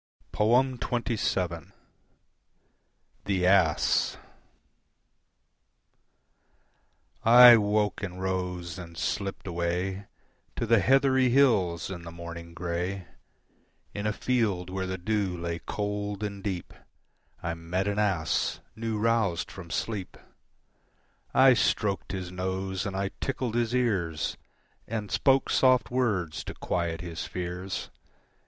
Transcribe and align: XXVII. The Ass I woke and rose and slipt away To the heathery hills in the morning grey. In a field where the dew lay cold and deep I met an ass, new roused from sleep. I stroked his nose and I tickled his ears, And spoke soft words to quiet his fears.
XXVII. 0.35 1.61
The 3.25 3.45
Ass 3.45 4.17
I 7.23 7.55
woke 7.55 8.01
and 8.01 8.19
rose 8.19 8.79
and 8.79 8.97
slipt 8.97 9.45
away 9.45 10.07
To 10.55 10.65
the 10.65 10.79
heathery 10.79 11.29
hills 11.29 11.91
in 11.91 12.01
the 12.01 12.11
morning 12.11 12.55
grey. 12.55 13.09
In 13.93 14.07
a 14.07 14.11
field 14.11 14.71
where 14.71 14.87
the 14.87 14.97
dew 14.97 15.37
lay 15.37 15.59
cold 15.59 16.23
and 16.23 16.41
deep 16.43 16.73
I 17.43 17.53
met 17.53 17.87
an 17.87 17.99
ass, 17.99 18.59
new 18.75 18.97
roused 18.97 19.51
from 19.51 19.69
sleep. 19.69 20.17
I 21.31 21.53
stroked 21.53 22.11
his 22.11 22.31
nose 22.31 22.87
and 22.87 22.95
I 22.97 23.11
tickled 23.21 23.53
his 23.53 23.75
ears, 23.75 24.35
And 24.87 25.11
spoke 25.11 25.51
soft 25.51 25.91
words 25.91 26.43
to 26.45 26.55
quiet 26.55 27.01
his 27.01 27.25
fears. 27.25 27.91